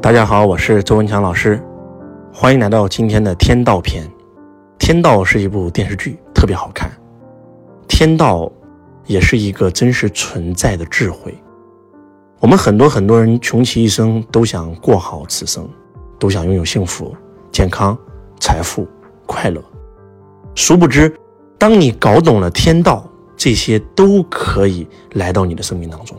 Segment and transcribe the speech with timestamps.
[0.00, 1.60] 大家好，我是周文强老师，
[2.32, 4.08] 欢迎来到今天的天道篇。
[4.78, 6.88] 天道是一部电视剧，特别好看。
[7.88, 8.50] 天道
[9.06, 11.36] 也是一个真实存在的智慧。
[12.38, 15.68] 我们很多很多人穷其一生都想过好此生，
[16.16, 17.12] 都想拥有幸福、
[17.50, 17.98] 健康、
[18.38, 18.86] 财富、
[19.26, 19.60] 快乐。
[20.54, 21.12] 殊不知，
[21.58, 23.04] 当你搞懂了天道，
[23.36, 26.16] 这些都可以来到你的生命当中。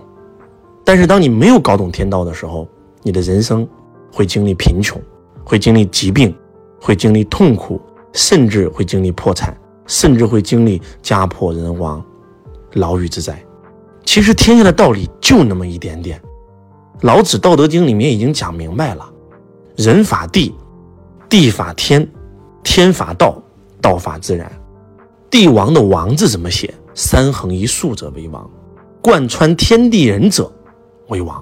[0.83, 2.67] 但是，当你没有搞懂天道的时候，
[3.03, 3.67] 你的人生
[4.11, 5.01] 会经历贫穷，
[5.43, 6.35] 会经历疾病，
[6.79, 7.81] 会经历痛苦，
[8.13, 9.55] 甚至会经历破产，
[9.87, 12.03] 甚至会经历家破人亡、
[12.73, 13.41] 牢狱之灾。
[14.03, 16.21] 其实天下的道理就那么一点点。
[17.01, 19.07] 老子《道德经》里面已经讲明白了：
[19.77, 20.53] 人法地，
[21.29, 22.05] 地法天，
[22.63, 23.41] 天法道，
[23.79, 24.51] 道法自然。
[25.29, 26.73] 帝王的王字怎么写？
[26.95, 28.49] 三横一竖者为王，
[29.01, 30.51] 贯穿天地人者
[31.07, 31.41] 为王。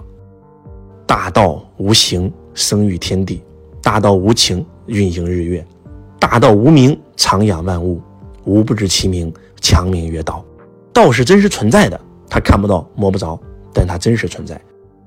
[1.07, 3.41] 大道无形，生育天地；
[3.81, 5.63] 大道无情，运行日月；
[6.19, 8.01] 大道无名，长养万物。
[8.43, 10.43] 吾不知其名，强名曰道。
[10.91, 13.39] 道是真实存在的，它看不到、摸不着，
[13.73, 14.59] 但它真实存在。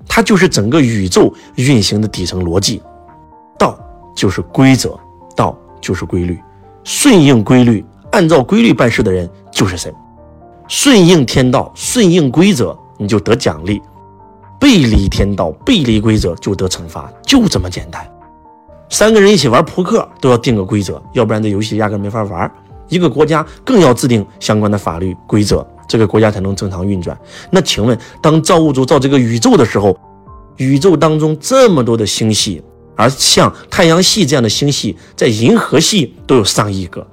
[0.09, 2.83] 它就是整个宇宙运行的底层逻辑。
[3.59, 3.79] 道
[4.17, 4.99] 就是规则，
[5.37, 6.39] 道就是规律。
[6.83, 9.95] 顺应规律，按照规律办事的人就是神。
[10.67, 13.83] 顺应天道，顺应规则，你就得奖励。
[14.61, 18.07] 背离天道，背离规则就得惩罚，就这么简单。
[18.91, 22.51] 三个人一起玩扑克都要定个规则，要不然这游戏压根没法玩。
[22.89, 27.19] 一个国家更要制定相关的法律规则，这个国家才能正常运转。
[27.51, 29.97] 那请问，当造物主造这个宇宙的时候，
[30.57, 32.61] 宇宙当中这么多的星系，
[32.97, 37.07] 而像太阳系这样的星系，在银河系都有上亿个，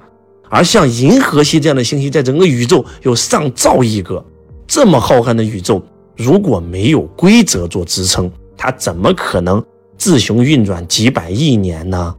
[0.50, 4.22] 而像银河系这样的星系，在整个宇宙有上兆亿个，
[4.66, 5.80] 这么浩瀚的宇宙。
[6.18, 9.64] 如果没有规则做支撑，它怎么可能
[9.96, 12.12] 自行运转几百亿年呢？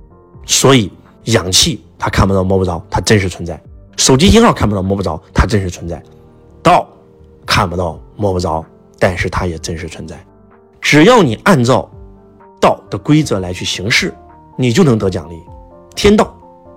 [0.46, 0.90] 所以，
[1.26, 3.56] 氧气它看不到摸不着，它真实存在；
[3.98, 5.98] 手机信号看不到摸不着，它真实存在；
[6.64, 6.88] 道
[7.46, 8.66] 看不到摸不着，
[8.98, 10.18] 但是它也真实存在。
[10.80, 11.92] 只要你按照
[12.62, 14.14] 道的规则来去行事，
[14.58, 15.36] 你就能得奖励。
[15.94, 16.34] 天道，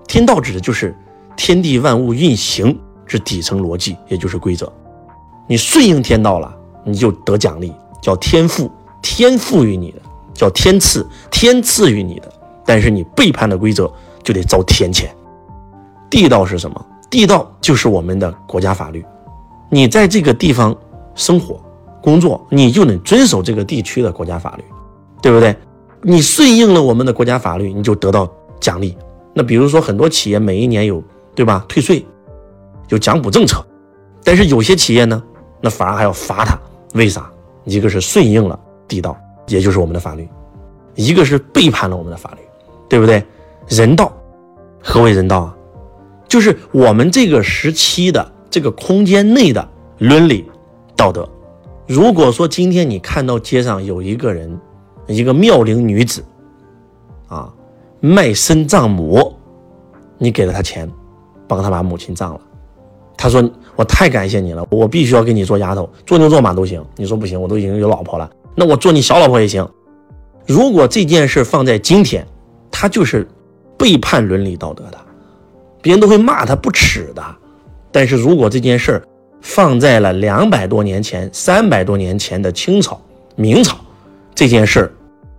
[0.09, 0.93] 天道指的就是
[1.37, 4.71] 天地万物运行之底层逻辑，也就是规则。
[5.47, 6.53] 你顺应天道了。
[6.84, 8.70] 你就得奖励，叫天赋，
[9.00, 9.98] 天赋予你的
[10.34, 12.32] 叫天赐，天赐予你的。
[12.65, 15.06] 但是你背叛的规则，就得遭天谴。
[16.09, 16.87] 地道是什么？
[17.10, 19.04] 地道就是我们的国家法律。
[19.69, 20.75] 你在这个地方
[21.15, 21.60] 生活、
[22.03, 24.64] 工作，你就得遵守这个地区的国家法律，
[25.20, 25.56] 对不对？
[26.03, 28.97] 你顺应了我们的国家法律，你就得到奖励。
[29.34, 31.03] 那比如说，很多企业每一年有，
[31.34, 31.64] 对吧？
[31.69, 32.06] 退税，
[32.88, 33.64] 有奖补政策，
[34.22, 35.22] 但是有些企业呢，
[35.60, 36.59] 那反而还要罚他。
[36.92, 37.30] 为啥？
[37.64, 38.58] 一个是顺应了
[38.88, 39.16] 地道，
[39.47, 40.25] 也就是我们的法律；
[40.94, 42.41] 一个是背叛了我们的法律，
[42.88, 43.25] 对不对？
[43.69, 44.12] 人道，
[44.82, 45.56] 何为人道啊？
[46.26, 50.50] 就是我们这个时期的这个空间内的伦理
[50.97, 51.28] 道德。
[51.86, 54.58] 如果说今天你看到街上有一个人，
[55.06, 56.25] 一个妙龄女子，
[57.28, 57.52] 啊，
[58.00, 59.32] 卖身葬母，
[60.19, 60.91] 你给了她钱，
[61.47, 62.41] 帮她把母亲葬了。
[63.22, 63.41] 他说
[63.77, 66.84] ：“我太感谢你了，我必须要给你做丫头，做牛做马都行。
[66.97, 69.65] 你说不行，我都已经有老婆了，那我做你小老婆也行。
[70.44, 72.27] 如果这件事放在今天，
[72.69, 73.25] 他就是
[73.78, 74.99] 背叛伦理道德的，
[75.81, 77.22] 别人都会骂他不耻的。
[77.93, 79.00] 但是如果这件事
[79.41, 83.00] 放在了两百多年前、三百多年前的清朝、
[83.37, 83.77] 明朝，
[84.34, 84.93] 这件事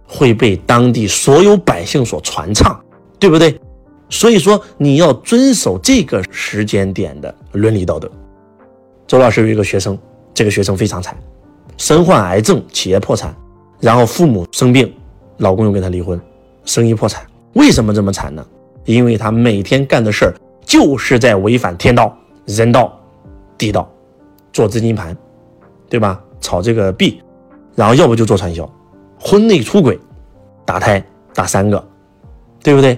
[0.07, 2.79] 会被当地所有百姓所传唱，
[3.19, 3.59] 对不对？”
[4.13, 8.09] 所以说，你要遵守这个时间点的伦理道德。
[9.07, 9.97] 周老师有一个学生，
[10.35, 11.17] 这个学生非常惨，
[11.77, 13.35] 身患癌症，企业破产，
[13.79, 14.93] 然后父母生病，
[15.37, 16.21] 老公又跟他离婚，
[16.63, 17.25] 生意破产。
[17.53, 18.45] 为什么这么惨呢？
[18.85, 22.95] 因为他每天干的事儿就是在违反天道、人道、
[23.57, 23.91] 地道，
[24.51, 25.17] 做资金盘，
[25.89, 26.21] 对吧？
[26.39, 27.19] 炒这个币，
[27.73, 28.71] 然后要不就做传销，
[29.19, 29.99] 婚内出轨，
[30.65, 31.83] 打胎打三个，
[32.61, 32.95] 对不对？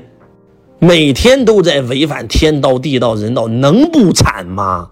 [0.86, 4.88] 每天都在违反天道、地道、人道，能不惨吗？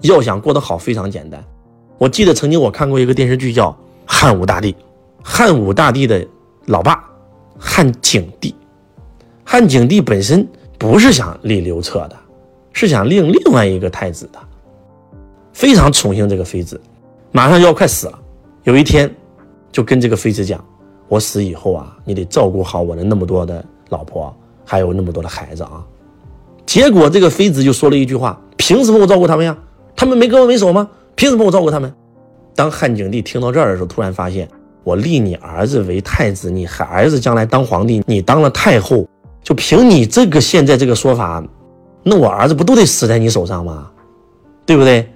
[0.00, 1.44] 要想过得好，非常简单。
[1.98, 3.68] 我记得曾经我看过一个电视剧，叫
[4.06, 4.72] 《汉武大帝》。
[5.22, 6.26] 汉武大帝的
[6.64, 7.04] 老爸
[7.58, 8.54] 汉景帝，
[9.44, 10.48] 汉景帝本身
[10.78, 12.16] 不是想立刘彻的，
[12.72, 14.38] 是想立另外一个太子的，
[15.52, 16.80] 非常宠幸这个妃子，
[17.32, 18.18] 马上就要快死了。
[18.62, 19.14] 有一天，
[19.70, 20.64] 就跟这个妃子讲
[21.06, 24.34] ：“我死以后啊，你得照顾好我的那么多的老婆。”
[24.64, 25.84] 还有那么多的孩子啊，
[26.64, 29.56] 结果这个妃子就说了一句话：“凭什么我照顾他们呀？
[29.94, 30.88] 他们没跟我没手吗？
[31.14, 31.92] 凭什么我照顾他们？”
[32.56, 34.48] 当汉景帝听到这儿的时候，突然发现
[34.82, 39.06] 我立你儿子为太子，你孩儿子将来当皇帝，你当了太后，
[39.42, 41.44] 就凭你这个现在这个说法，
[42.02, 43.90] 那我儿子不都得死在你手上吗？
[44.64, 45.08] 对不对？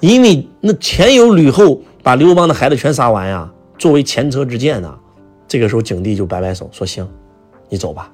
[0.00, 4.98] 因为那前有吕后把刘邦的孩子全杀完呀，作为前车之鉴呐。
[5.46, 7.08] 这个时候景帝就摆摆手说：“行，
[7.68, 8.10] 你走吧。”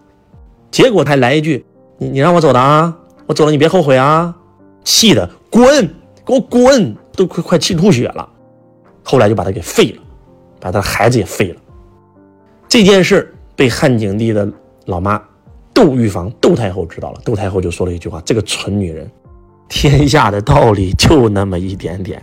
[0.71, 1.65] 结果他来一句
[1.99, 2.97] ：“你你让我走的啊，
[3.27, 4.35] 我走了你别后悔啊！”
[4.85, 5.87] 气的滚，
[6.25, 8.29] 给我滚，都快快气吐血了。
[9.03, 10.03] 后来就把他给废了。
[10.63, 11.61] 把他的孩子也废了，
[12.69, 14.47] 这件事被汉景帝的
[14.85, 15.19] 老妈
[15.73, 19.11] 窦玉房窦太后知道了，窦太后就说了一句话：“这个蠢女人，
[19.71, 22.23] 天下的道理就那么一点点，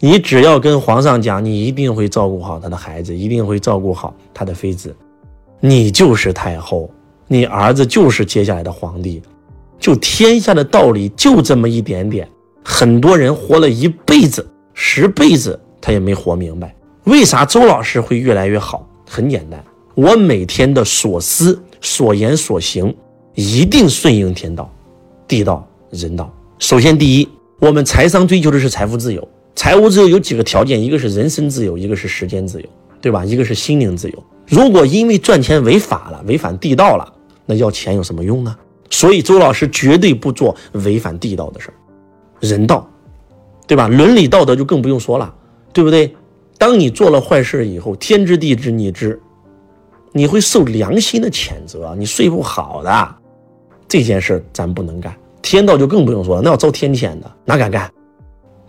[0.00, 4.96] 你只要跟皇上讲，你一定会照顾好他的孩子，一定会照顾好他的妃子，
[5.60, 6.88] 你就是太后，
[7.28, 9.20] 你儿子就是接下来的皇帝，
[9.78, 12.28] 就天下的道理就这么一点点，
[12.64, 16.74] 很多人活了一辈子、十辈子，他也没活明白。”
[17.04, 18.88] 为啥周老师会越来越好？
[19.08, 19.62] 很简单，
[19.94, 22.92] 我每天的所思、所言、所行，
[23.34, 24.68] 一定顺应天道、
[25.28, 26.32] 地道、人道。
[26.58, 27.28] 首先，第一，
[27.60, 29.28] 我们财商追求的是财富自由。
[29.54, 32.68] 财务自由有几个条件，一个是人身自由，一个是时间自由，
[33.00, 33.24] 对吧？
[33.24, 34.24] 一个是心灵自由。
[34.46, 37.12] 如果因为赚钱违法了、违反地道了，
[37.46, 38.54] 那要钱有什么用呢？
[38.90, 41.74] 所以，周老师绝对不做违反地道的事儿，
[42.40, 42.88] 人道，
[43.66, 43.88] 对吧？
[43.88, 45.34] 伦理道德就更不用说了，
[45.72, 46.14] 对不对？
[46.58, 49.20] 当你做了坏事以后，天知地知你知，
[50.12, 53.14] 你会受良心的谴责，你睡不好的。
[53.88, 57.92] 这件事咱不能干，天道就更不用说了，那要遭天谴的，哪敢干？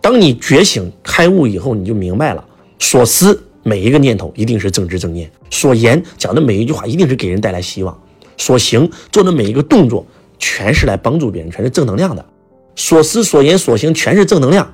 [0.02, 2.44] 当你觉醒开悟以后，你就明白了，
[2.80, 7.98] 所思每一个念头一定是正知正念，所言讲的每一句话一定是给人带来希望，
[8.38, 10.06] 所行做的每一个动作
[10.40, 12.26] 全是来帮助别人，全是正能量的。
[12.76, 14.74] 所思所言所行全是正能量，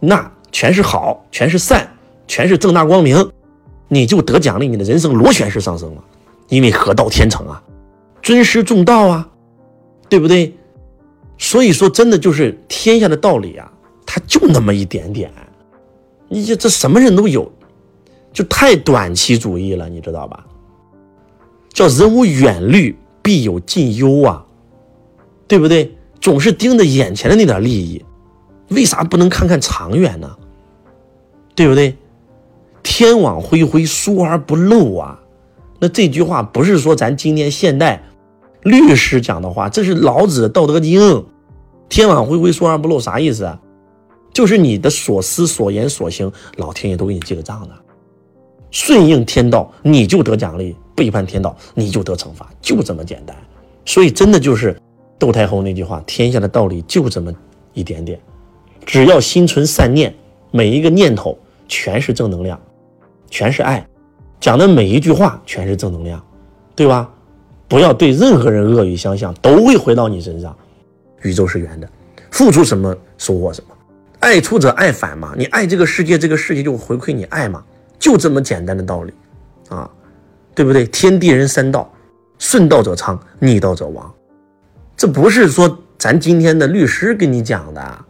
[0.00, 1.88] 那全是好，全是善。
[2.26, 3.30] 全是正大光明，
[3.86, 6.02] 你就得奖励，你的人生螺旋式上升了，
[6.48, 7.62] 因为合道天成啊，
[8.22, 9.28] 尊师重道啊，
[10.08, 10.54] 对不对？
[11.36, 13.70] 所以说，真的就是天下的道理啊，
[14.06, 15.30] 它就那么一点点，
[16.28, 17.52] 你这这什么人都有，
[18.32, 20.46] 就太短期主义了，你知道吧？
[21.74, 24.44] 叫人无远虑，必有近忧啊，
[25.48, 25.96] 对不对？
[26.20, 28.04] 总是盯着眼前的那点利益，
[28.68, 30.36] 为啥不能看看长远呢？
[31.54, 31.96] 对不对？
[32.82, 35.18] 天网恢恢，疏而不漏啊！
[35.80, 38.02] 那这句话不是说咱今天现代
[38.62, 41.00] 律师讲的话，这是老子的《道德经》。
[41.88, 43.58] 天网恢恢，疏而不漏，啥意思？
[44.32, 47.74] 就是你的所思所言所行，老天爷都给你记个账的。
[48.70, 53.36] 顺应天道，你就得奖励；背叛天道，你就得惩罚，就这么简单。
[53.84, 54.76] 所以，真的就是
[55.18, 57.32] 窦太后那句话：天下的道理就这么
[57.72, 58.18] 一点点，
[58.86, 60.14] 只要心存善念，
[60.50, 61.38] 每一个念头
[61.68, 62.60] 全是正能量。
[63.30, 63.84] 全是爱，
[64.38, 66.24] 讲的每一句话全是正能量，
[66.76, 67.10] 对吧？
[67.66, 70.56] 不要对任何人恶语相向，都会回到你身上。
[71.22, 71.88] 宇宙是圆的，
[72.30, 73.74] 付出什么收获什么，
[74.20, 75.34] 爱出者爱返嘛。
[75.36, 77.64] 你爱这个世界，这个世界就回馈你爱嘛，
[77.98, 79.12] 就这么简单的道理
[79.70, 79.90] 啊，
[80.54, 80.86] 对不对？
[80.86, 81.92] 天地人三道，
[82.38, 84.12] 顺道者昌，逆道者亡。
[84.96, 88.04] 这不是说咱今天的律师跟你讲的，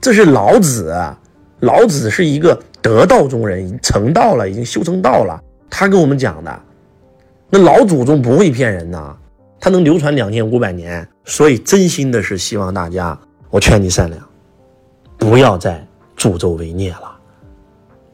[0.00, 0.94] 这是老子。
[1.60, 2.60] 老子是一个。
[2.82, 5.40] 得道中人成道了，已经修成道了。
[5.70, 6.60] 他跟我们讲的，
[7.48, 9.16] 那老祖宗不会骗人呐，
[9.60, 11.08] 他能流传两千五百年。
[11.24, 13.16] 所以真心的是希望大家，
[13.50, 14.20] 我劝你善良，
[15.16, 15.86] 不要再
[16.16, 17.16] 助纣为虐了，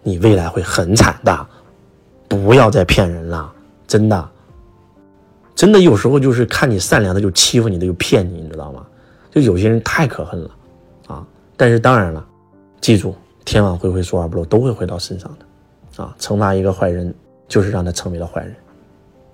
[0.03, 1.47] 你未来会很惨的。
[2.29, 3.51] 不要再骗人了，
[3.89, 4.31] 真的，
[5.57, 8.87] 真的有时候就是看你善良的就欺负你的就骗你，你知道吗？
[9.33, 10.51] 就有些人太可恨了
[11.09, 11.27] 啊！
[11.57, 12.25] 但是当然了，
[12.81, 13.15] 记住。
[13.45, 16.15] 天网恢恢，疏而不漏，都会回到身上的，啊！
[16.21, 17.15] 惩罚一个坏人，
[17.49, 18.55] 就是让他成为了坏人。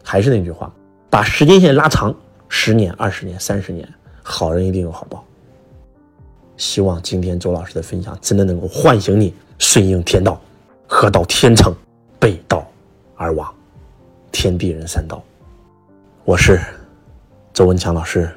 [0.04, 0.72] 还是那句话，
[1.10, 2.14] 把时间线拉长，
[2.48, 3.88] 十年、二十年、三十年，
[4.22, 5.24] 好人一定有好报。
[6.56, 10.40] 希望今天周老师的分享真的能够唤醒你，顺应天道，
[10.86, 11.74] 合道天成，
[12.20, 12.64] 背道
[13.16, 13.52] 而亡，
[14.34, 15.22] 天地人三道。
[16.24, 16.60] 我是
[17.52, 18.28] 周文强老师，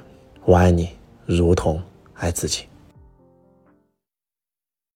[0.45, 0.91] 我爱你，
[1.25, 1.81] 如同
[2.13, 2.65] 爱自己。